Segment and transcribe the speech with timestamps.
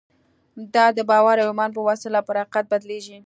[0.73, 3.17] دا د باور او ایمان په وسیله پر حقیقت بدلېږي